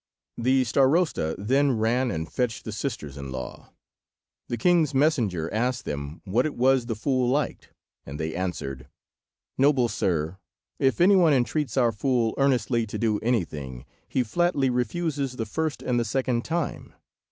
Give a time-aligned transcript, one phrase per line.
[0.35, 3.71] The Starosta then ran and fetched the sisters in law.
[4.47, 7.69] The king's messenger asked them what it was the fool liked,
[8.03, 8.87] and they answered—
[9.59, 10.39] "Noble sir,
[10.79, 15.83] if any one entreats our fool earnestly to do anything, he flatly refuses the first
[15.83, 16.95] and the second time.